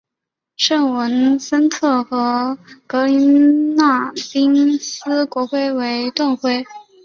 [0.57, 2.57] 圣文森特和
[2.87, 6.65] 格林纳丁斯国徽为盾徽。